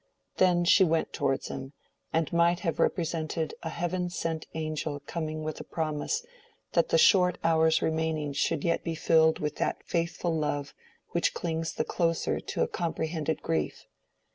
[0.37, 1.73] Then she went towards him,
[2.11, 6.25] and might have represented a heaven sent angel coming with a promise
[6.71, 10.73] that the short hours remaining should yet be filled with that faithful love
[11.09, 13.85] which clings the closer to a comprehended grief.